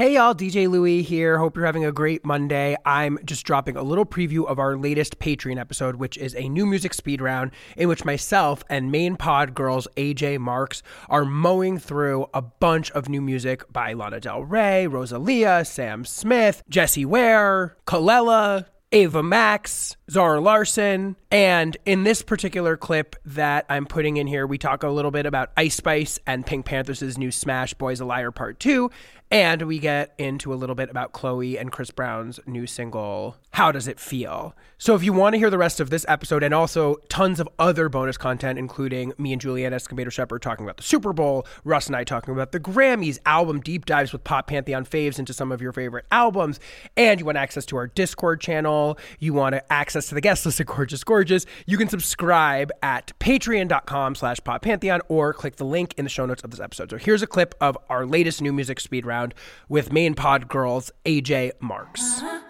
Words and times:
Hey 0.00 0.14
y'all, 0.14 0.34
DJ 0.34 0.66
Louie 0.66 1.02
here. 1.02 1.36
Hope 1.36 1.58
you're 1.58 1.66
having 1.66 1.84
a 1.84 1.92
great 1.92 2.24
Monday. 2.24 2.74
I'm 2.86 3.18
just 3.22 3.44
dropping 3.44 3.76
a 3.76 3.82
little 3.82 4.06
preview 4.06 4.46
of 4.46 4.58
our 4.58 4.74
latest 4.74 5.18
Patreon 5.18 5.60
episode, 5.60 5.96
which 5.96 6.16
is 6.16 6.34
a 6.36 6.48
new 6.48 6.64
music 6.64 6.94
speed 6.94 7.20
round 7.20 7.50
in 7.76 7.86
which 7.86 8.02
myself 8.02 8.64
and 8.70 8.90
main 8.90 9.16
pod 9.16 9.54
girls 9.54 9.86
AJ 9.98 10.38
Marks 10.38 10.82
are 11.10 11.26
mowing 11.26 11.76
through 11.76 12.28
a 12.32 12.40
bunch 12.40 12.90
of 12.92 13.10
new 13.10 13.20
music 13.20 13.70
by 13.70 13.92
Lana 13.92 14.20
Del 14.20 14.42
Rey, 14.42 14.86
Rosalia, 14.86 15.66
Sam 15.66 16.06
Smith, 16.06 16.62
Jessie 16.70 17.04
Ware, 17.04 17.76
Kelela, 17.86 18.64
Ava 18.92 19.22
Max, 19.22 19.98
Zara 20.10 20.40
Larsson. 20.40 21.16
And 21.32 21.76
in 21.86 22.02
this 22.02 22.22
particular 22.22 22.76
clip 22.76 23.14
that 23.24 23.64
I'm 23.68 23.86
putting 23.86 24.16
in 24.16 24.26
here, 24.26 24.46
we 24.46 24.58
talk 24.58 24.82
a 24.82 24.88
little 24.88 25.12
bit 25.12 25.26
about 25.26 25.52
Ice 25.56 25.76
Spice 25.76 26.18
and 26.26 26.44
PinkPantheress' 26.44 27.16
new 27.18 27.30
smash 27.30 27.72
Boys 27.74 28.00
a 28.00 28.04
Liar 28.04 28.32
Part 28.32 28.58
2. 28.58 28.90
And 29.32 29.62
we 29.62 29.78
get 29.78 30.12
into 30.18 30.52
a 30.52 30.56
little 30.56 30.74
bit 30.74 30.90
about 30.90 31.12
Chloe 31.12 31.56
and 31.56 31.70
Chris 31.70 31.92
Brown's 31.92 32.40
new 32.46 32.66
single, 32.66 33.36
How 33.52 33.70
Does 33.70 33.86
It 33.86 34.00
Feel? 34.00 34.56
So 34.76 34.96
if 34.96 35.04
you 35.04 35.12
want 35.12 35.34
to 35.34 35.38
hear 35.38 35.50
the 35.50 35.58
rest 35.58 35.78
of 35.78 35.88
this 35.88 36.04
episode 36.08 36.42
and 36.42 36.52
also 36.52 36.96
tons 37.08 37.38
of 37.38 37.48
other 37.56 37.88
bonus 37.88 38.16
content, 38.16 38.58
including 38.58 39.12
me 39.18 39.32
and 39.32 39.40
Julianne 39.40 39.70
Escobedo 39.70 40.10
Shepherd 40.10 40.42
talking 40.42 40.66
about 40.66 40.78
the 40.78 40.82
Super 40.82 41.12
Bowl, 41.12 41.46
Russ 41.62 41.86
and 41.86 41.94
I 41.94 42.02
talking 42.02 42.34
about 42.34 42.50
the 42.50 42.58
Grammys, 42.58 43.20
album 43.24 43.60
deep 43.60 43.86
dives 43.86 44.12
with 44.12 44.24
Pop 44.24 44.48
Pantheon 44.48 44.84
faves 44.84 45.20
into 45.20 45.32
some 45.32 45.52
of 45.52 45.62
your 45.62 45.72
favorite 45.72 46.06
albums, 46.10 46.58
and 46.96 47.20
you 47.20 47.26
want 47.26 47.38
access 47.38 47.64
to 47.66 47.76
our 47.76 47.86
Discord 47.86 48.40
channel, 48.40 48.98
you 49.20 49.32
want 49.32 49.54
access 49.70 50.08
to 50.08 50.16
the 50.16 50.20
guest 50.20 50.44
list 50.44 50.58
of 50.58 50.66
Gorgeous 50.66 51.04
Gorgeous, 51.04 51.19
you 51.66 51.76
can 51.76 51.88
subscribe 51.88 52.70
at 52.82 53.12
patreon.com 53.20 54.14
slash 54.14 54.38
Pop 54.42 54.62
Pantheon 54.62 55.00
or 55.08 55.32
click 55.32 55.56
the 55.56 55.64
link 55.64 55.94
in 55.96 56.04
the 56.04 56.10
show 56.10 56.26
notes 56.26 56.42
of 56.42 56.50
this 56.50 56.60
episode. 56.60 56.90
So 56.90 56.96
here's 56.96 57.22
a 57.22 57.26
clip 57.26 57.54
of 57.60 57.76
our 57.88 58.06
latest 58.06 58.40
new 58.40 58.52
music 58.52 58.80
speed 58.80 59.06
round 59.06 59.34
with 59.68 59.92
main 59.92 60.14
pod 60.14 60.48
girls 60.48 60.90
AJ 61.04 61.52
Marks. 61.60 62.22
Uh-huh. 62.22 62.40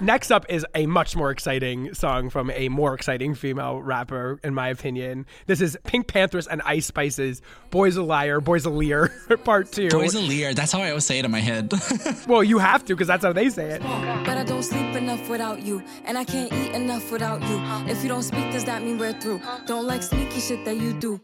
Next 0.00 0.30
up 0.30 0.46
is 0.48 0.64
a 0.74 0.86
much 0.86 1.14
more 1.16 1.30
exciting 1.30 1.92
song 1.94 2.30
from 2.30 2.50
a 2.50 2.68
more 2.68 2.94
exciting 2.94 3.34
female 3.34 3.82
rapper, 3.82 4.40
in 4.42 4.54
my 4.54 4.68
opinion. 4.68 5.26
This 5.46 5.60
is 5.60 5.76
PinkPantheress 5.84 6.46
and 6.50 6.62
Ice 6.62 6.86
Spice's 6.86 7.42
Boys 7.70 7.96
a 7.96 8.02
Liar, 8.02 8.40
Boys 8.40 8.64
a 8.64 8.70
Lear, 8.70 9.08
part 9.44 9.70
two. 9.72 9.88
Boys 9.88 10.14
a 10.14 10.20
Lear. 10.20 10.54
That's 10.54 10.72
how 10.72 10.80
I 10.80 10.88
always 10.88 11.04
say 11.04 11.18
it 11.18 11.24
in 11.24 11.30
my 11.30 11.40
head. 11.40 11.72
well, 12.26 12.42
you 12.42 12.58
have 12.58 12.84
to, 12.86 12.94
because 12.94 13.08
that's 13.08 13.24
how 13.24 13.32
they 13.32 13.50
say 13.50 13.70
it. 13.70 13.82
But 13.82 14.38
I 14.38 14.44
don't 14.44 14.62
sleep 14.62 14.96
enough 14.96 15.28
without 15.28 15.62
you, 15.62 15.82
and 16.04 16.16
I 16.16 16.24
can't 16.24 16.52
eat 16.52 16.72
enough 16.72 17.10
without 17.12 17.42
you. 17.42 17.90
If 17.90 18.02
you 18.02 18.08
don't 18.08 18.22
speak, 18.22 18.52
does 18.52 18.64
that 18.64 18.82
mean 18.82 18.98
we're 18.98 19.18
through? 19.20 19.40
Don't 19.66 19.86
like 19.86 20.02
sneaky 20.02 20.40
shit 20.40 20.64
that 20.64 20.76
you 20.76 20.92
do. 20.94 21.20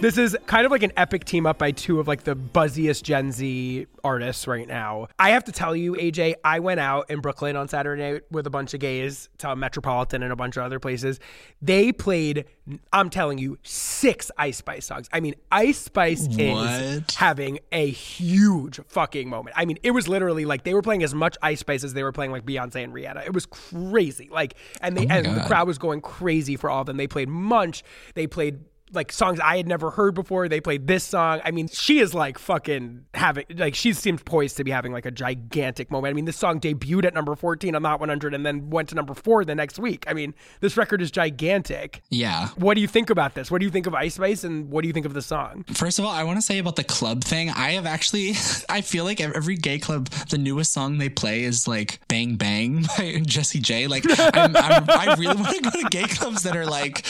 This 0.00 0.16
is 0.16 0.34
kind 0.46 0.64
of 0.64 0.72
like 0.72 0.82
an 0.82 0.92
epic 0.96 1.26
team 1.26 1.44
up 1.44 1.58
by 1.58 1.72
two 1.72 2.00
of 2.00 2.08
like 2.08 2.24
the 2.24 2.34
buzziest 2.34 3.02
Gen 3.02 3.32
Z 3.32 3.86
artists 4.02 4.46
right 4.46 4.66
now. 4.66 5.08
I 5.18 5.30
have 5.30 5.44
to 5.44 5.52
tell 5.52 5.76
you, 5.76 5.92
AJ, 5.92 6.36
I 6.42 6.60
went 6.60 6.80
out 6.80 7.10
in 7.10 7.20
Brooklyn 7.20 7.54
on 7.54 7.68
Saturday 7.68 8.12
night 8.12 8.22
with 8.30 8.46
a 8.46 8.50
bunch 8.50 8.72
of 8.72 8.80
gays 8.80 9.28
to 9.38 9.54
Metropolitan 9.54 10.22
and 10.22 10.32
a 10.32 10.36
bunch 10.36 10.56
of 10.56 10.62
other 10.62 10.78
places. 10.78 11.20
They 11.60 11.92
played, 11.92 12.46
I'm 12.94 13.10
telling 13.10 13.36
you, 13.36 13.58
six 13.62 14.30
Ice 14.38 14.56
Spice 14.56 14.86
songs. 14.86 15.06
I 15.12 15.20
mean, 15.20 15.34
Ice 15.52 15.78
Spice 15.78 16.26
is 16.30 17.02
having 17.14 17.58
a 17.70 17.90
huge 17.90 18.80
fucking 18.88 19.28
moment. 19.28 19.54
I 19.58 19.66
mean, 19.66 19.76
it 19.82 19.90
was 19.90 20.08
literally 20.08 20.46
like 20.46 20.64
they 20.64 20.72
were 20.72 20.80
playing 20.80 21.02
as 21.02 21.14
much 21.14 21.36
Ice 21.42 21.60
Spice 21.60 21.84
as 21.84 21.92
they 21.92 22.04
were 22.04 22.12
playing 22.12 22.32
like 22.32 22.46
Beyonce 22.46 22.82
and 22.82 22.94
Rihanna. 22.94 23.26
It 23.26 23.34
was 23.34 23.44
crazy. 23.44 24.30
Like, 24.32 24.54
and 24.80 24.96
they 24.96 25.04
Oh 25.10 25.14
and 25.14 25.26
the 25.26 25.44
crowd 25.46 25.66
was 25.66 25.76
going 25.76 26.00
crazy 26.00 26.56
for 26.56 26.70
all 26.70 26.80
of 26.80 26.86
them. 26.86 26.96
They 26.96 27.06
played 27.06 27.28
Munch. 27.28 27.82
They 28.14 28.26
played 28.26 28.60
like 28.92 29.12
songs 29.12 29.40
I 29.40 29.56
had 29.56 29.66
never 29.66 29.90
heard 29.90 30.14
before. 30.14 30.48
They 30.48 30.60
played 30.60 30.86
this 30.86 31.04
song. 31.04 31.40
I 31.44 31.50
mean, 31.50 31.68
she 31.68 31.98
is 32.00 32.14
like 32.14 32.38
fucking 32.38 33.04
having 33.14 33.44
like 33.56 33.74
she 33.74 33.92
seems 33.92 34.22
poised 34.22 34.56
to 34.56 34.64
be 34.64 34.70
having 34.70 34.92
like 34.92 35.06
a 35.06 35.10
gigantic 35.10 35.90
moment. 35.90 36.10
I 36.10 36.14
mean, 36.14 36.24
this 36.24 36.36
song 36.36 36.60
debuted 36.60 37.04
at 37.04 37.14
number 37.14 37.34
14 37.34 37.74
on 37.74 37.84
Hot 37.84 38.00
100 38.00 38.34
and 38.34 38.44
then 38.44 38.70
went 38.70 38.88
to 38.90 38.94
number 38.94 39.14
4 39.14 39.44
the 39.44 39.54
next 39.54 39.78
week. 39.78 40.04
I 40.08 40.12
mean, 40.12 40.34
this 40.60 40.76
record 40.76 41.02
is 41.02 41.10
gigantic. 41.10 42.02
yeah. 42.10 42.48
What 42.56 42.74
do 42.74 42.80
you 42.80 42.88
think 42.88 43.10
about 43.10 43.34
this? 43.34 43.50
What 43.50 43.58
do 43.60 43.64
you 43.64 43.70
think 43.70 43.86
of 43.86 43.94
Ice 43.94 44.14
Spice 44.14 44.44
and 44.44 44.70
what 44.70 44.82
do 44.82 44.88
you 44.88 44.92
think 44.92 45.06
of 45.06 45.14
the 45.14 45.22
song? 45.22 45.64
First 45.72 45.98
of 45.98 46.04
all, 46.04 46.10
I 46.10 46.24
want 46.24 46.38
to 46.38 46.42
say 46.42 46.58
about 46.58 46.76
the 46.76 46.84
club 46.84 47.24
thing. 47.24 47.50
I 47.50 47.72
have 47.72 47.86
actually, 47.86 48.34
I 48.68 48.80
feel 48.80 49.04
like 49.04 49.20
every 49.20 49.56
gay 49.56 49.78
club, 49.78 50.08
the 50.28 50.38
newest 50.38 50.72
song 50.72 50.98
they 50.98 51.08
play 51.08 51.44
is 51.44 51.66
like 51.66 52.00
"Bang 52.08 52.36
Bang" 52.36 52.86
by 52.98 53.20
Jessie 53.24 53.60
J. 53.60 53.86
Like, 53.86 54.04
I'm, 54.34 54.56
I'm, 54.56 54.84
I 54.88 55.14
really 55.18 55.36
want 55.36 55.56
to 55.56 55.62
go 55.62 55.70
to 55.70 55.88
gay 55.90 56.04
clubs 56.04 56.42
that 56.42 56.56
are 56.56 56.66
like, 56.66 57.04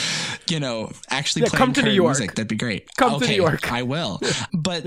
you 0.50 0.61
know, 0.61 0.91
actually 1.11 1.43
Yeah, 1.43 1.49
playing 1.50 1.59
come 1.66 1.72
to 1.75 1.83
New 1.83 1.91
York. 1.91 2.19
music. 2.19 2.34
That'd 2.34 2.49
be 2.49 2.56
great. 2.56 2.88
Come 2.97 3.21
to 3.21 3.27
New 3.27 3.34
York. 3.34 3.71
I 3.72 3.83
will. 3.83 4.21
But 4.53 4.84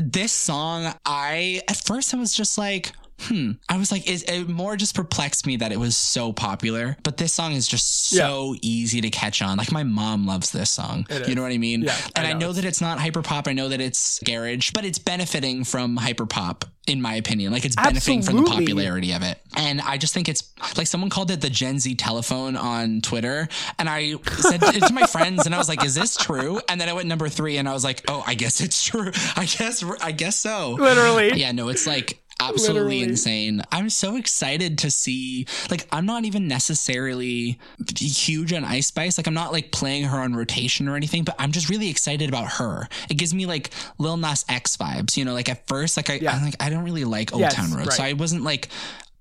this 0.00 0.32
song, 0.32 0.92
I 1.06 1.60
at 1.68 1.76
first 1.76 2.12
I 2.14 2.16
was 2.18 2.34
just 2.34 2.58
like. 2.58 2.92
Hmm. 3.20 3.52
I 3.68 3.76
was 3.78 3.92
like, 3.92 4.08
it, 4.08 4.28
it 4.28 4.48
more 4.48 4.76
just 4.76 4.94
perplexed 4.94 5.46
me 5.46 5.56
that 5.56 5.72
it 5.72 5.78
was 5.78 5.96
so 5.96 6.32
popular. 6.32 6.96
But 7.02 7.16
this 7.16 7.32
song 7.32 7.52
is 7.52 7.66
just 7.66 8.08
so 8.08 8.54
easy 8.60 9.00
to 9.00 9.10
catch 9.10 9.40
on. 9.40 9.56
Like 9.56 9.72
my 9.72 9.84
mom 9.84 10.26
loves 10.26 10.50
this 10.50 10.70
song. 10.70 11.06
you 11.26 11.34
know 11.34 11.42
what 11.42 11.52
I 11.52 11.58
mean? 11.58 11.82
Yeah, 11.82 11.96
and 12.16 12.26
I 12.26 12.32
know. 12.32 12.38
know 12.46 12.52
that 12.52 12.64
it's 12.64 12.80
not 12.80 12.98
hyperpop. 12.98 13.48
I 13.48 13.52
know 13.52 13.68
that 13.68 13.80
it's 13.80 14.18
garage, 14.24 14.72
but 14.72 14.84
it's 14.84 14.98
benefiting 14.98 15.64
from 15.64 15.96
hyperpop, 15.96 16.64
in 16.86 17.00
my 17.00 17.14
opinion. 17.14 17.52
Like 17.52 17.64
it's 17.64 17.76
benefiting 17.76 18.22
from 18.22 18.36
the 18.38 18.42
popularity 18.50 19.12
of 19.12 19.22
it. 19.22 19.38
And 19.56 19.80
I 19.80 19.96
just 19.96 20.12
think 20.12 20.28
it's 20.28 20.52
like 20.76 20.88
someone 20.88 21.08
called 21.10 21.30
it 21.30 21.40
the 21.40 21.50
Gen 21.50 21.78
Z 21.78 21.94
telephone 21.94 22.56
on 22.56 23.00
Twitter. 23.00 23.48
And 23.78 23.88
I 23.88 24.14
said 24.38 24.62
it 24.62 24.84
to 24.86 24.92
my 24.92 25.06
friends, 25.06 25.46
and 25.46 25.54
I 25.54 25.58
was 25.58 25.68
like, 25.68 25.84
"Is 25.84 25.94
this 25.94 26.16
true?" 26.16 26.60
And 26.68 26.80
then 26.80 26.88
I 26.88 26.92
went 26.92 27.08
number 27.08 27.28
three, 27.28 27.56
and 27.58 27.68
I 27.68 27.72
was 27.72 27.84
like, 27.84 28.02
"Oh, 28.08 28.24
I 28.26 28.34
guess 28.34 28.60
it's 28.60 28.84
true. 28.84 29.12
I 29.36 29.44
guess 29.46 29.84
I 30.02 30.10
guess 30.12 30.38
so." 30.38 30.72
Literally. 30.72 31.32
Yeah, 31.40 31.52
no, 31.52 31.68
it's 31.68 31.86
like 31.86 32.20
absolutely 32.48 32.98
Literally. 32.98 33.02
insane. 33.02 33.62
I'm 33.72 33.90
so 33.90 34.16
excited 34.16 34.78
to 34.78 34.90
see 34.90 35.46
like 35.70 35.86
I'm 35.92 36.06
not 36.06 36.24
even 36.24 36.48
necessarily 36.48 37.58
huge 37.96 38.52
on 38.52 38.64
Ice 38.64 38.88
Spice. 38.88 39.18
Like 39.18 39.26
I'm 39.26 39.34
not 39.34 39.52
like 39.52 39.70
playing 39.70 40.04
her 40.04 40.18
on 40.18 40.34
rotation 40.34 40.88
or 40.88 40.96
anything, 40.96 41.24
but 41.24 41.34
I'm 41.38 41.52
just 41.52 41.68
really 41.68 41.88
excited 41.88 42.28
about 42.28 42.52
her. 42.52 42.88
It 43.08 43.14
gives 43.14 43.34
me 43.34 43.46
like 43.46 43.70
Lil 43.98 44.16
Nas 44.16 44.44
X 44.48 44.76
vibes, 44.76 45.16
you 45.16 45.24
know, 45.24 45.34
like 45.34 45.48
at 45.48 45.66
first 45.66 45.96
like 45.96 46.10
I 46.10 46.14
Yeah. 46.14 46.32
I'm 46.32 46.44
like 46.44 46.56
I 46.60 46.70
don't 46.70 46.84
really 46.84 47.04
like 47.04 47.32
Old 47.32 47.40
Yes, 47.40 47.54
Town 47.54 47.72
Road. 47.72 47.92
So. 47.92 48.02
I 48.02 48.12
wasn't 48.14 48.44
like 48.44 48.68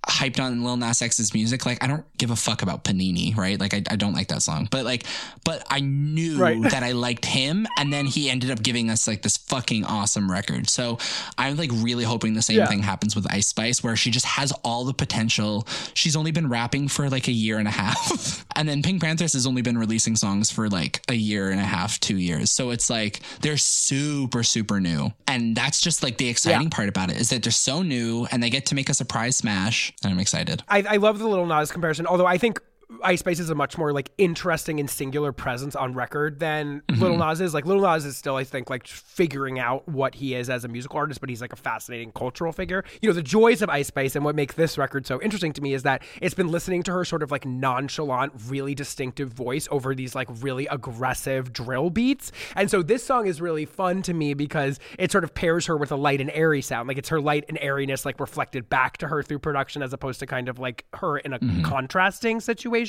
hyped 0.08 0.40
on 0.40 0.64
Lil 0.64 0.78
Nas 0.78 1.02
X's 1.02 1.34
music. 1.34 1.66
Like 1.66 1.84
I 1.84 1.88
don't 1.88 2.06
give 2.18 2.30
a 2.30 2.36
fuck 2.36 2.62
about 2.62 2.84
Panini, 2.84 3.36
right? 3.36 3.60
Like 3.60 3.74
I, 3.74 3.84
I 3.90 3.96
don't 3.96 4.14
like 4.14 4.28
that 4.30 4.42
song. 4.42 4.68
But 4.70 4.86
like 4.86 5.06
but 5.44 5.64
I 5.70 5.80
knew 5.80 6.38
Right. 6.38 6.62
that 6.72 6.84
I 6.84 6.92
liked 6.92 7.26
him 7.26 7.68
and 7.78 7.92
then 7.94 8.06
he 8.06 8.30
ended 8.30 8.52
up 8.52 8.62
giving 8.62 8.90
us 8.90 9.08
like 9.08 9.22
this 9.22 9.38
fucking 9.38 9.86
awesome 9.86 10.30
record. 10.32 10.70
So 10.70 10.98
I'm 11.38 11.56
like 11.58 11.72
really 11.74 12.04
hoping 12.04 12.34
the 12.34 12.42
same 12.42 12.58
Yeah. 12.58 12.66
thing 12.68 12.84
happens 12.84 13.16
with 13.16 13.32
Ice 13.32 13.48
Spice 13.48 13.84
where 13.84 13.96
she 13.96 14.12
just 14.12 14.26
has 14.26 14.52
all 14.64 14.84
the 14.86 14.94
potential. 14.94 15.68
She's 15.94 16.16
only 16.16 16.32
been 16.32 16.50
rapping 16.50 16.88
for 16.90 17.10
like 17.10 17.28
a 17.28 17.32
year 17.32 17.58
and 17.60 17.68
a 17.68 17.72
half. 17.72 18.46
and 18.56 18.68
then 18.68 18.82
PinkPantheress 18.82 19.34
has 19.34 19.48
only 19.48 19.62
been 19.62 19.78
releasing 19.78 20.16
songs 20.16 20.52
for 20.52 20.70
like 20.70 21.02
a 21.10 21.14
year 21.16 21.50
and 21.52 21.60
a 21.60 21.64
half, 21.64 22.00
2 22.00 22.18
years. 22.18 22.52
So 22.52 22.72
it's 22.72 22.90
like 22.90 23.22
they're 23.42 23.58
super 23.58 24.44
super 24.44 24.80
new. 24.80 25.12
And 25.28 25.56
that's 25.56 25.82
just 25.82 26.04
like 26.04 26.18
the 26.18 26.28
exciting 26.30 26.70
part 26.70 26.90
about 26.90 27.10
it 27.10 27.18
is 27.20 27.30
that 27.30 27.44
they're 27.44 27.52
so 27.52 27.82
new 27.82 28.28
and 28.32 28.42
they 28.44 28.50
get 28.50 28.66
to 28.68 28.76
make 28.76 28.90
a 28.90 28.94
surprise 28.94 29.38
smash 29.38 29.93
I'm 30.04 30.20
excited. 30.20 30.64
I, 30.68 30.84
I 30.84 30.98
love 30.98 31.20
the 31.20 31.28
little 31.28 31.46
Nas 31.46 31.72
comparison, 31.72 32.06
although 32.08 32.26
I 32.26 32.38
think 32.38 32.60
Ice 33.04 33.20
Spice 33.20 33.40
is 33.40 33.50
a 33.50 33.56
much 33.56 33.78
more 33.78 33.92
like 33.94 34.12
interesting 34.18 34.80
and 34.80 34.90
singular 34.90 35.32
presence 35.32 35.76
on 35.76 35.94
record 35.94 36.40
than 36.40 36.82
Mm-hmm. 36.94 37.02
Little 37.02 37.18
Nas 37.18 37.42
is. 37.42 37.54
Like 37.54 37.66
Little 37.66 37.82
Nas 37.82 38.06
is 38.06 38.18
still, 38.18 38.36
I 38.36 38.44
think, 38.44 38.70
like 38.70 38.88
figuring 38.88 39.60
out 39.60 39.88
what 39.88 40.16
he 40.16 40.36
is 40.36 40.50
as 40.50 40.66
a 40.66 40.68
musical 40.68 40.98
artist, 40.98 41.20
but 41.20 41.30
he's 41.30 41.42
like 41.42 41.54
a 41.54 41.58
fascinating 41.58 42.12
cultural 42.12 42.52
figure. 42.52 42.84
You 43.02 43.10
know, 43.10 43.14
the 43.14 43.24
joys 43.24 43.62
of 43.62 43.70
Ice 43.70 43.88
Spice 43.88 44.16
and 44.16 44.24
what 44.24 44.36
makes 44.36 44.56
this 44.56 44.78
record 44.78 45.08
so 45.08 45.22
interesting 45.22 45.54
to 45.54 45.62
me 45.62 45.74
is 45.74 45.84
that 45.84 46.04
it's 46.22 46.34
been 46.34 46.50
listening 46.50 46.84
to 46.84 46.92
her 46.92 47.06
sort 47.06 47.24
of 47.24 47.32
like 47.32 47.46
nonchalant, 47.46 48.34
really 48.48 48.76
distinctive 48.76 49.30
voice 49.30 49.68
over 49.72 49.96
these 49.96 50.16
like 50.16 50.28
really 50.42 50.68
aggressive 50.68 51.54
drill 51.54 51.90
beats. 51.90 52.32
And 52.56 52.70
so 52.70 52.82
this 52.82 53.04
song 53.04 53.28
is 53.28 53.42
really 53.42 53.66
fun 53.66 54.02
to 54.04 54.14
me 54.14 54.34
because 54.34 54.80
it 55.00 55.12
sort 55.12 55.24
of 55.24 55.34
pairs 55.34 55.66
her 55.68 55.78
with 55.78 55.92
a 55.92 55.96
light 55.96 56.22
and 56.22 56.32
airy 56.32 56.62
sound. 56.62 56.88
Like 56.88 56.98
it's 56.98 57.10
her 57.10 57.22
light 57.22 57.46
and 57.50 57.58
airiness 57.62 58.06
like 58.06 58.20
reflected 58.20 58.70
back 58.70 58.98
to 58.98 59.08
her 59.08 59.24
through 59.24 59.40
production 59.40 59.82
as 59.82 59.94
opposed 59.94 60.20
to 60.20 60.26
kind 60.26 60.50
of 60.50 60.60
like 60.60 60.86
her 60.96 61.18
in 61.18 61.34
a 61.34 61.40
contrasting 61.64 62.40
situation. 62.40 62.83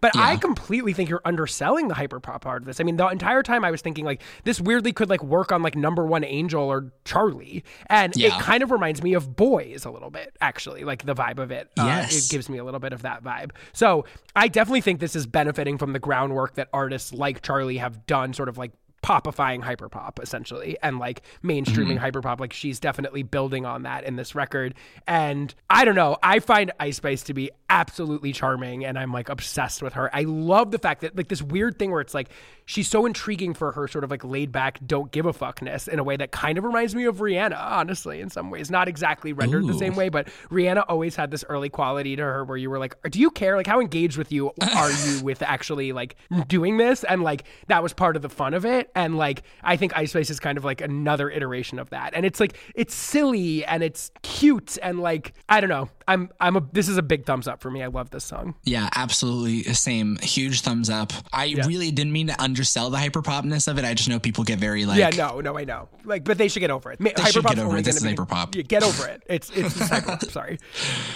But 0.00 0.16
I 0.16 0.36
completely 0.36 0.92
think 0.92 1.08
you're 1.08 1.22
underselling 1.24 1.88
the 1.88 1.94
hyperpop 1.94 2.40
part 2.42 2.62
of 2.62 2.66
this. 2.66 2.80
I 2.80 2.84
mean, 2.84 2.96
the 2.96 3.06
entire 3.08 3.42
time 3.42 3.64
I 3.64 3.70
was 3.70 3.80
thinking 3.80 4.04
like 4.04 4.22
this 4.44 4.60
weirdly 4.60 4.92
could 4.92 5.08
like 5.08 5.22
work 5.22 5.52
on 5.52 5.62
like 5.62 5.76
number 5.76 6.04
one 6.06 6.24
Angel 6.24 6.62
or 6.62 6.92
Charli. 7.04 7.62
And 7.86 8.16
it 8.16 8.32
kind 8.40 8.62
of 8.62 8.70
reminds 8.70 9.02
me 9.02 9.14
of 9.14 9.36
Boys 9.36 9.84
a 9.84 9.90
little 9.90 10.10
bit, 10.10 10.36
actually, 10.40 10.84
like 10.84 11.04
the 11.04 11.14
vibe 11.14 11.38
of 11.38 11.50
it. 11.50 11.70
Uh, 11.78 12.06
it 12.08 12.30
gives 12.30 12.48
me 12.48 12.58
a 12.58 12.64
little 12.64 12.80
bit 12.80 12.92
of 12.92 13.02
that 13.02 13.22
vibe. 13.24 13.50
So 13.72 14.04
I 14.36 14.48
definitely 14.48 14.80
think 14.82 15.00
this 15.00 15.16
is 15.16 15.26
benefiting 15.26 15.78
from 15.78 15.92
the 15.92 15.98
groundwork 15.98 16.54
that 16.54 16.68
artists 16.72 17.12
like 17.12 17.42
Charli 17.42 17.78
have 17.78 18.06
done, 18.06 18.32
sort 18.32 18.48
of 18.48 18.58
like 18.58 18.72
popifying 19.02 19.62
hyperpop 19.62 20.22
essentially 20.22 20.76
and 20.82 20.98
like 20.98 21.22
mainstreaming 21.42 21.98
Mm-hmm. 21.98 22.18
hyperpop. 22.18 22.38
Like 22.40 22.52
she's 22.52 22.78
definitely 22.80 23.22
building 23.22 23.66
on 23.66 23.82
that 23.82 24.04
in 24.04 24.16
this 24.16 24.34
record. 24.34 24.74
And 25.06 25.54
I 25.68 25.84
don't 25.84 25.94
know, 25.96 26.16
I 26.22 26.38
find 26.38 26.70
Ice 26.78 26.96
Spice 26.98 27.22
to 27.24 27.34
be 27.34 27.50
absolutely 27.68 28.32
charming 28.32 28.84
and 28.84 28.98
I'm 28.98 29.12
like 29.12 29.28
obsessed 29.28 29.82
with 29.82 29.94
her. 29.94 30.14
I 30.14 30.22
love 30.22 30.70
the 30.70 30.78
fact 30.78 31.00
that 31.00 31.16
like 31.16 31.28
this 31.28 31.42
weird 31.42 31.78
thing 31.78 31.90
where 31.90 32.00
it's 32.00 32.14
like 32.14 32.28
she's 32.66 32.86
so 32.88 33.06
intriguing 33.06 33.54
for 33.54 33.72
her 33.72 33.88
sort 33.88 34.04
of 34.04 34.10
like 34.10 34.22
laid 34.24 34.52
back, 34.52 34.78
don't 34.86 35.10
give 35.10 35.26
a 35.26 35.32
fuckness 35.32 35.88
in 35.88 35.98
a 35.98 36.04
way 36.04 36.16
that 36.16 36.30
kind 36.30 36.58
of 36.58 36.64
reminds 36.64 36.94
me 36.94 37.04
of 37.04 37.16
Rihanna, 37.16 37.58
honestly, 37.58 38.20
in 38.20 38.30
some 38.30 38.50
ways. 38.50 38.70
Not 38.70 38.86
exactly 38.88 39.32
rendered 39.32 39.66
the 39.66 39.74
same 39.74 39.96
way, 39.96 40.08
but 40.10 40.28
Rihanna 40.50 40.84
always 40.88 41.16
had 41.16 41.30
this 41.30 41.44
early 41.48 41.68
quality 41.70 42.14
to 42.14 42.22
her 42.22 42.44
where 42.44 42.56
you 42.56 42.70
were 42.70 42.78
like, 42.78 42.94
do 43.10 43.18
you 43.18 43.30
care? 43.30 43.56
Like, 43.56 43.66
how 43.66 43.80
engaged 43.80 44.16
with 44.16 44.30
you 44.30 44.52
are 44.76 44.90
you 44.92 45.20
with 45.24 45.42
actually 45.42 45.92
like 45.92 46.14
doing 46.46 46.76
this? 46.76 47.02
And 47.04 47.22
like, 47.22 47.44
that 47.66 47.82
was 47.82 47.92
part 47.92 48.14
of 48.16 48.22
the 48.22 48.28
fun 48.28 48.54
of 48.54 48.64
it. 48.64 48.90
And 48.94 49.16
like, 49.16 49.42
I 49.62 49.76
think 49.76 49.96
Ice 49.96 50.10
Spice 50.10 50.30
is 50.30 50.40
kind 50.40 50.58
of 50.58 50.64
like 50.64 50.80
another 50.80 51.30
iteration 51.30 51.78
of 51.78 51.90
that. 51.90 52.12
And 52.14 52.26
it's 52.26 52.40
like, 52.40 52.56
it's 52.74 52.94
silly 52.94 53.64
and 53.64 53.82
it's 53.82 54.10
cute. 54.22 54.78
And 54.82 55.00
like, 55.00 55.34
I 55.48 55.60
don't 55.60 55.70
know. 55.70 55.88
I'm, 56.08 56.30
I'm 56.40 56.56
a, 56.56 56.68
this 56.72 56.88
is 56.88 56.96
a 56.96 57.02
big 57.02 57.24
thumbs 57.24 57.46
up 57.48 57.60
for 57.60 57.70
me. 57.70 57.82
I 57.82 57.86
love 57.86 58.10
this 58.10 58.24
song. 58.24 58.54
Yeah, 58.64 58.88
absolutely. 58.94 59.62
Same. 59.74 60.16
Huge 60.18 60.60
thumbs 60.60 60.90
up. 60.90 61.12
I 61.32 61.54
really 61.66 61.90
didn't 61.90 62.12
mean 62.12 62.26
to 62.26 62.42
undersell 62.42 62.90
the 62.90 62.98
hyperpopness 62.98 63.68
of 63.68 63.78
it. 63.78 63.84
I 63.84 63.94
just 63.94 64.08
know 64.08 64.18
people 64.18 64.44
get 64.44 64.58
very 64.58 64.84
like. 64.84 64.98
yeah, 64.98 65.10
no, 65.10 65.40
no, 65.40 65.56
I 65.56 65.64
know. 65.64 65.88
Like, 66.04 66.24
but 66.24 66.38
they 66.38 66.48
should 66.48 66.60
get 66.60 66.70
over 66.70 66.90
it. 66.92 66.98
They 66.98 67.12
should 67.30 67.44
get 67.44 67.58
over 67.58 67.76
it. 67.76 67.84
This 67.84 67.96
is 67.96 68.02
hyperpop. 68.04 68.54
Yeah, 68.54 68.62
get 68.62 68.82
over 68.82 69.06
it. 69.08 69.22
It's 69.26 69.50
it's 69.50 69.78
hyperpop. 69.78 70.30
Sorry. 70.30 70.58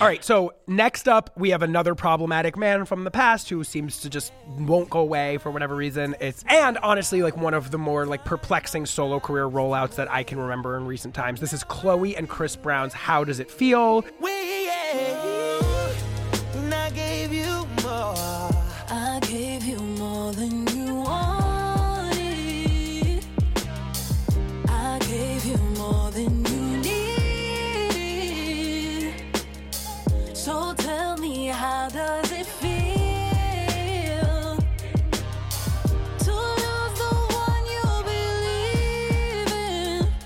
All 0.00 0.06
right. 0.06 0.24
So 0.24 0.54
next 0.66 1.08
up, 1.08 1.30
we 1.36 1.50
have 1.50 1.62
another 1.62 1.94
problematic 1.94 2.56
man 2.56 2.84
from 2.84 3.04
the 3.04 3.10
past 3.10 3.48
who 3.48 3.64
seems 3.64 4.00
to 4.02 4.10
just 4.10 4.32
won't 4.58 4.88
go 4.88 5.00
away 5.00 5.38
for 5.38 5.50
whatever 5.50 5.74
reason. 5.74 6.14
It's 6.20 6.44
and 6.48 6.78
honestly, 6.78 7.22
like 7.22 7.36
one 7.36 7.54
of 7.54 7.65
the 7.70 7.78
more 7.78 8.06
like 8.06 8.24
perplexing 8.24 8.86
solo 8.86 9.20
career 9.20 9.48
rollouts 9.48 9.96
that 9.96 10.10
I 10.10 10.22
can 10.22 10.38
remember 10.38 10.76
in 10.76 10.86
recent 10.86 11.14
times. 11.14 11.40
This 11.40 11.52
is 11.52 11.64
Chloe 11.64 12.16
and 12.16 12.28
Chris 12.28 12.56
Brown's 12.56 12.92
"How 12.92 13.24
Does 13.24 13.40
It 13.40 13.50
Feel." 13.50 14.04
And 14.22 15.35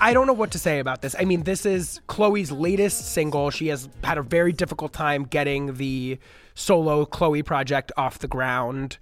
I 0.01 0.15
don't 0.15 0.27
know 0.27 0.33
what 0.33 0.51
to 0.53 0.59
say 0.59 0.79
about 0.79 1.03
this. 1.03 1.15
I 1.19 1.25
mean, 1.25 1.43
this 1.43 1.67
is 1.67 2.01
Chloe's 2.07 2.51
latest 2.51 3.13
single. 3.13 3.51
She 3.51 3.69
has 3.69 3.89
had 4.03 4.17
a 4.17 4.23
very 4.23 4.53
difficult 4.53 4.93
time 4.93 5.25
getting 5.25 5.75
the 5.75 6.19
solo 6.55 7.05
Chloe 7.05 7.43
project 7.43 7.93
off 7.97 8.19
the 8.19 8.29
ground. 8.29 8.97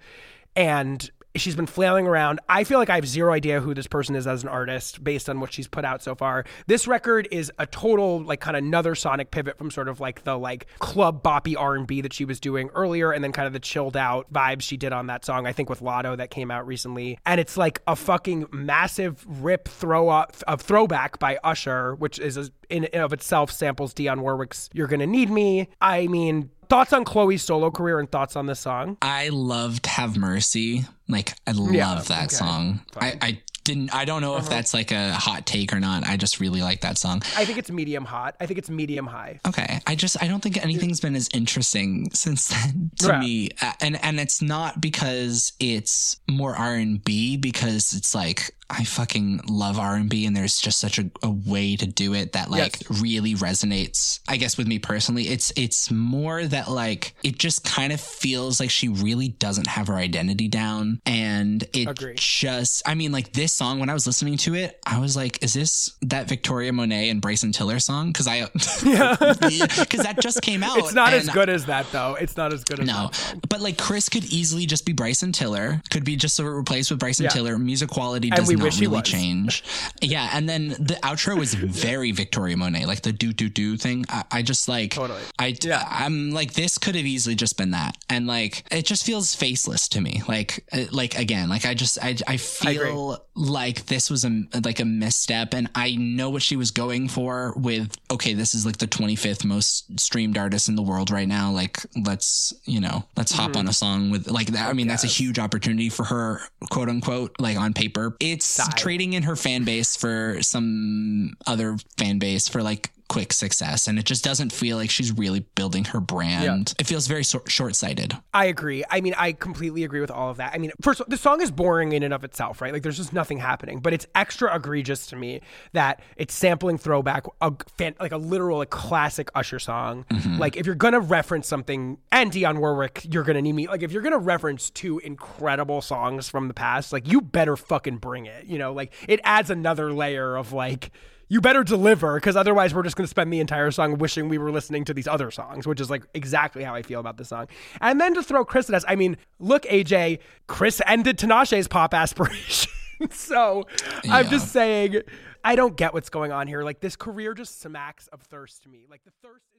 And 0.55 1.09
she's 1.35 1.55
been 1.55 1.65
flailing 1.67 2.07
around. 2.07 2.39
I 2.49 2.63
feel 2.63 2.79
like 2.79 2.89
I 2.89 2.95
have 2.95 3.07
zero 3.07 3.33
idea 3.33 3.61
who 3.61 3.73
this 3.73 3.87
person 3.87 4.15
is 4.15 4.27
as 4.27 4.43
an 4.43 4.49
artist 4.49 5.03
based 5.03 5.29
on 5.29 5.39
what 5.39 5.53
she's 5.53 5.67
put 5.67 5.85
out 5.85 6.01
so 6.01 6.15
far. 6.15 6.45
This 6.67 6.87
record 6.87 7.27
is 7.31 7.51
a 7.59 7.65
total 7.65 8.23
like 8.23 8.39
kind 8.39 8.57
of 8.57 8.63
another 8.63 8.95
sonic 8.95 9.31
pivot 9.31 9.57
from 9.57 9.71
sort 9.71 9.87
of 9.87 9.99
like 9.99 10.23
the 10.23 10.37
like 10.37 10.67
club 10.79 11.23
boppy 11.23 11.55
R&B 11.57 12.01
that 12.01 12.13
she 12.13 12.25
was 12.25 12.39
doing 12.39 12.69
earlier 12.73 13.11
and 13.11 13.23
then 13.23 13.31
kind 13.31 13.47
of 13.47 13.53
the 13.53 13.59
chilled 13.59 13.95
out 13.95 14.31
vibes 14.33 14.61
she 14.61 14.77
did 14.77 14.93
on 14.93 15.07
that 15.07 15.23
song 15.23 15.45
I 15.45 15.53
think 15.53 15.69
with 15.69 15.81
Lotto 15.81 16.15
that 16.15 16.31
came 16.31 16.51
out 16.51 16.65
recently. 16.65 17.19
And 17.25 17.39
it's 17.39 17.57
like 17.57 17.81
a 17.87 17.95
fucking 17.95 18.47
massive 18.51 19.25
rip 19.27 19.67
throw 19.67 20.09
up 20.09 20.35
of 20.47 20.61
throwback 20.61 21.19
by 21.19 21.37
Usher 21.43 21.95
which 21.95 22.19
is 22.19 22.37
a, 22.37 22.49
in 22.69 22.85
and 22.85 23.03
of 23.03 23.13
itself 23.13 23.51
samples 23.51 23.93
Dionne 23.93 24.21
Warwick's 24.21 24.69
You're 24.73 24.87
Gonna 24.87 25.07
Need 25.07 25.29
Me. 25.29 25.69
I 25.81 26.07
mean, 26.07 26.49
thoughts 26.69 26.93
on 26.93 27.03
Chloe's 27.03 27.41
solo 27.41 27.71
career 27.71 27.99
and 27.99 28.09
thoughts 28.11 28.35
on 28.35 28.45
this 28.45 28.59
song? 28.59 28.97
I 29.01 29.29
loved 29.29 29.85
Have 29.87 30.17
Mercy. 30.17 30.85
Like 31.07 31.33
I 31.47 31.51
love 31.51 31.73
Yeah, 31.73 32.01
that 32.07 32.25
okay, 32.27 32.35
song. 32.35 32.81
I, 32.97 33.17
I 33.21 33.41
didn't 33.69 33.93
I 33.93 34.05
don't 34.05 34.21
know 34.21 34.35
if 34.37 34.41
uh-huh. 34.41 34.49
that's 34.49 34.73
like 34.73 34.91
a 34.91 35.13
hot 35.13 35.45
take 35.45 35.71
or 35.73 35.79
not. 35.79 36.03
I 36.03 36.17
just 36.17 36.39
really 36.39 36.61
like 36.61 36.81
that 36.81 36.97
song. 36.97 37.21
I 37.37 37.45
think 37.45 37.59
it's 37.59 37.69
medium 37.69 38.03
hot. 38.03 38.35
I 38.39 38.47
think 38.47 38.57
it's 38.57 38.69
medium 38.69 39.05
high. 39.05 39.39
Okay. 39.47 39.79
I 39.85 39.93
just 39.95 40.21
I 40.21 40.27
don't 40.27 40.41
think 40.41 40.57
anything's 40.57 40.99
been 40.99 41.15
as 41.15 41.29
interesting 41.33 42.09
since 42.13 42.47
then 42.47 42.91
to 42.99 43.09
Right. 43.09 43.19
me. 43.19 43.49
And 43.79 44.03
and 44.03 44.19
it's 44.19 44.41
not 44.41 44.81
because 44.81 45.53
it's 45.59 46.17
more 46.27 46.55
R&B 46.55 47.37
because 47.37 47.93
it's 47.93 48.15
like 48.15 48.55
I 48.71 48.83
fucking 48.83 49.41
love 49.49 49.79
R&B 49.79 50.25
and 50.27 50.35
there's 50.37 50.59
just 50.59 50.79
such 50.79 50.99
a, 50.99 51.09
a 51.23 51.29
way 51.29 51.75
to 51.75 51.87
do 51.87 52.13
it 52.13 52.33
that 52.33 52.51
like 52.51 52.59
Yes. 52.89 53.01
really 53.01 53.33
resonates. 53.35 54.19
I 54.27 54.37
guess 54.37 54.57
with 54.57 54.67
me 54.67 54.79
personally, 54.79 55.27
it's 55.27 55.51
it's 55.55 55.89
more 55.91 56.45
that 56.45 56.69
like 56.69 57.13
it 57.23 57.37
just 57.37 57.63
kind 57.63 57.91
of 57.93 58.01
feels 58.01 58.59
like 58.59 58.69
she 58.69 58.87
really 58.87 59.29
doesn't 59.29 59.67
have 59.67 59.87
her 59.87 59.95
identity 59.95 60.47
down 60.47 61.01
and 61.05 61.63
it 61.73 61.95
just 62.15 62.81
I 62.87 62.95
mean 62.95 63.11
like 63.11 63.33
this 63.33 63.58
song 63.59 63.79
when 63.79 63.89
I 63.89 63.93
was 63.93 64.07
listening 64.07 64.37
to 64.45 64.55
it, 64.55 64.79
I 64.85 64.99
was 64.99 65.15
like 65.21 65.43
is 65.43 65.53
this 65.53 65.91
that 66.03 66.27
Victoria 66.29 66.71
Monet 66.73 67.09
and 67.09 67.21
Bryson 67.21 67.51
Tiller 67.51 67.79
song 67.79 68.13
cuz 68.13 68.27
I 68.27 68.45
cuz 68.47 70.01
that 70.07 70.15
just 70.21 70.41
came 70.41 70.63
out. 70.63 70.77
It's 70.77 70.93
not 70.93 71.13
as 71.13 71.29
good 71.29 71.49
as 71.49 71.65
that 71.65 71.91
though. 71.91 72.15
It's 72.15 72.37
not 72.37 72.53
as 72.53 72.63
good 72.63 72.79
as 72.79 72.87
no, 72.87 73.11
but 73.49 73.59
like 73.61 73.77
Chris 73.77 74.09
could 74.09 74.25
easily 74.25 74.65
just 74.65 74.85
be 74.85 74.93
Bryson 74.93 75.31
Tiller, 75.31 75.81
could 75.89 76.05
be 76.05 76.15
just 76.15 76.39
replaced 76.39 76.89
with 76.91 76.99
Bryson 76.99 77.25
Yeah. 77.25 77.29
Tiller. 77.31 77.57
Music 77.59 77.89
quality 77.89 78.29
does 78.29 78.49
not 78.49 78.79
really 78.79 79.01
change. 79.01 79.63
Yeah, 80.01 80.29
and 80.33 80.47
then 80.47 80.69
the 80.69 80.97
outro 81.03 81.37
was 81.37 81.53
very 81.87 82.11
Victoria 82.11 82.55
Monet, 82.57 82.85
like 82.85 83.01
the 83.01 83.11
do 83.11 83.33
do 83.33 83.49
do 83.49 83.75
thing. 83.77 84.05
I, 84.09 84.23
I 84.31 84.41
just 84.41 84.67
like 84.69 84.91
Totally. 84.91 85.21
I 85.37 85.55
yeah. 85.61 85.83
I'm 85.89 86.31
like 86.31 86.53
this 86.53 86.77
could 86.77 86.95
have 86.95 87.05
easily 87.05 87.35
just 87.35 87.57
been 87.57 87.71
that, 87.71 87.97
and 88.09 88.25
like 88.27 88.63
it 88.71 88.85
just 88.85 89.05
feels 89.05 89.35
faceless 89.35 89.87
to 89.89 90.01
me. 90.01 90.23
Like 90.27 90.63
uh, 90.71 90.85
like 90.91 91.17
again, 91.17 91.49
like 91.49 91.65
I 91.65 91.73
just 91.73 91.97
I 92.01 92.15
I 92.27 92.37
feel 92.37 93.19
like 93.49 93.85
this 93.87 94.09
was 94.09 94.23
a 94.25 94.43
like 94.63 94.79
a 94.79 94.85
misstep, 94.85 95.53
and 95.53 95.69
I 95.75 95.95
know 95.95 96.29
what 96.29 96.41
she 96.41 96.55
was 96.55 96.71
going 96.71 97.09
for 97.09 97.53
with 97.57 97.95
okay, 98.11 98.33
this 98.33 98.53
is 98.55 98.65
like 98.65 98.77
the 98.77 98.87
25th 98.87 99.43
most 99.45 99.99
streamed 99.99 100.37
artist 100.37 100.69
in 100.69 100.75
the 100.75 100.81
world 100.81 101.11
right 101.11 101.27
now. 101.27 101.51
Like 101.51 101.79
let's 102.05 102.53
you 102.65 102.79
know 102.79 103.03
let's 103.17 103.31
hop 103.31 103.49
Mm-hmm. 103.49 103.57
on 103.59 103.67
a 103.67 103.73
song 103.73 104.09
with 104.11 104.27
like 104.27 104.47
that. 104.47 104.69
I 104.69 104.73
mean 104.73 104.87
that's 104.87 105.03
a 105.03 105.07
huge 105.07 105.39
opportunity 105.39 105.89
for 105.89 106.03
her, 106.03 106.41
quote 106.69 106.87
unquote, 106.89 107.35
like 107.39 107.57
on 107.57 107.73
paper. 107.73 108.15
It's 108.19 108.59
trading 108.75 109.13
in 109.13 109.23
her 109.23 109.35
fan 109.35 109.63
base 109.63 109.95
for 109.95 110.37
some 110.41 111.33
other 111.47 111.77
fan 111.97 112.19
base 112.19 112.47
for 112.47 112.61
like 112.61 112.91
quick 113.09 113.33
success 113.33 113.87
and 113.87 113.99
it 113.99 114.05
just 114.05 114.23
doesn't 114.23 114.53
feel 114.53 114.77
like 114.77 114.89
she's 114.89 115.11
really 115.11 115.41
building 115.55 115.83
her 115.85 115.99
brand 115.99 116.73
it 116.79 116.87
feels 116.87 117.07
very 117.07 117.23
so- 117.23 117.43
short-sighted 117.47 118.15
I 118.33 118.45
agree. 118.45 118.83
I 118.89 119.01
mean, 119.01 119.15
I 119.17 119.31
completely 119.33 119.83
agree 119.83 120.01
with 120.01 120.11
all 120.11 120.29
of 120.29 120.37
that. 120.37 120.53
I 120.53 120.59
mean, 120.59 120.71
first, 120.81 120.99
of 120.99 121.05
all, 121.05 121.09
the 121.09 121.17
song 121.17 121.41
is 121.41 121.51
boring 121.51 121.93
in 121.93 122.03
and 122.03 122.13
of 122.13 122.23
itself, 122.23 122.61
right? 122.61 122.71
Like, 122.71 122.83
there's 122.83 122.97
just 122.97 123.11
nothing 123.11 123.39
happening. 123.39 123.79
But 123.79 123.93
it's 123.93 124.05
extra 124.13 124.55
egregious 124.55 125.07
to 125.07 125.15
me 125.15 125.41
that 125.73 126.01
it's 126.15 126.33
sampling 126.33 126.77
throwback, 126.77 127.25
a 127.41 127.53
fan, 127.75 127.95
like 127.99 128.11
a 128.11 128.17
literal, 128.17 128.59
like 128.59 128.69
classic 128.69 129.29
Usher 129.35 129.59
song. 129.59 130.05
Mm-hmm. 130.11 130.37
Like, 130.37 130.57
if 130.57 130.65
you're 130.65 130.75
gonna 130.75 130.99
reference 130.99 131.47
something, 131.47 131.97
and 132.11 132.31
Dionne 132.31 132.59
Warwick, 132.59 133.07
you're 133.11 133.23
gonna 133.23 133.41
need 133.41 133.53
me. 133.53 133.67
Like, 133.67 133.83
if 133.83 133.91
you're 133.91 134.03
gonna 134.03 134.19
reference 134.19 134.69
two 134.69 134.99
incredible 134.99 135.81
songs 135.81 136.29
from 136.29 136.47
the 136.47 136.53
past, 136.53 136.93
like, 136.93 137.07
you 137.07 137.21
better 137.21 137.57
fucking 137.57 137.97
bring 137.97 138.25
it. 138.25 138.45
You 138.45 138.57
know, 138.59 138.73
like 138.73 138.93
it 139.07 139.19
adds 139.23 139.49
another 139.49 139.91
layer 139.91 140.35
of 140.35 140.53
like 140.53 140.91
you 141.29 141.39
better 141.39 141.63
deliver 141.63 142.15
because 142.15 142.35
otherwise 142.35 142.73
we're 142.73 142.83
just 142.83 142.95
going 142.95 143.05
to 143.05 143.09
spend 143.09 143.31
the 143.31 143.39
entire 143.39 143.71
song 143.71 143.97
wishing 143.97 144.27
we 144.27 144.37
were 144.37 144.51
listening 144.51 144.83
to 144.85 144.93
these 144.93 145.07
other 145.07 145.31
songs, 145.31 145.65
which 145.67 145.79
is 145.79 145.89
like 145.89 146.03
exactly 146.13 146.63
how 146.63 146.75
I 146.75 146.81
feel 146.81 146.99
about 146.99 147.17
this 147.17 147.29
song. 147.29 147.47
And 147.79 148.01
then 148.01 148.15
to 148.15 148.23
throw 148.23 148.43
Chris 148.43 148.67
at 148.69 148.75
us, 148.75 148.83
I 148.87 148.95
mean, 148.95 149.15
look, 149.39 149.63
AJ, 149.63 150.19
Chris 150.47 150.81
ended 150.85 151.17
Tinashe's 151.17 151.67
pop 151.67 151.93
aspirations. 151.93 152.67
so 153.11 153.65
I'm 154.09 154.27
just 154.27 154.51
saying, 154.51 155.01
I 155.43 155.55
don't 155.55 155.77
get 155.77 155.93
what's 155.93 156.09
going 156.09 156.31
on 156.31 156.47
here. 156.47 156.63
Like 156.63 156.79
this 156.79 156.95
career 156.95 157.33
just 157.33 157.61
smacks 157.61 158.07
of 158.07 158.21
thirst 158.21 158.63
to 158.63 158.69
me. 158.69 158.85
Like 158.89 159.03
the 159.03 159.11
thirst 159.23 159.45
is 159.55 159.58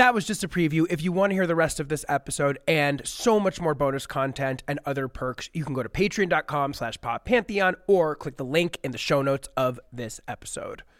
That 0.00 0.14
was 0.14 0.24
just 0.24 0.42
a 0.42 0.48
preview. 0.48 0.86
If 0.88 1.02
you 1.02 1.12
want 1.12 1.28
to 1.28 1.34
hear 1.34 1.46
the 1.46 1.54
rest 1.54 1.78
of 1.78 1.90
this 1.90 2.06
episode 2.08 2.58
and 2.66 3.06
so 3.06 3.38
much 3.38 3.60
more 3.60 3.74
bonus 3.74 4.06
content 4.06 4.62
and 4.66 4.80
other 4.86 5.08
perks, 5.08 5.50
you 5.52 5.62
can 5.62 5.74
go 5.74 5.82
to 5.82 5.90
patreon.com 5.90 6.72
slash 6.72 6.98
pop 7.02 7.26
pantheon 7.26 7.76
or 7.86 8.16
click 8.16 8.38
the 8.38 8.44
link 8.46 8.78
in 8.82 8.92
the 8.92 8.96
show 8.96 9.20
notes 9.20 9.50
of 9.58 9.78
this 9.92 10.18
episode. 10.26 10.84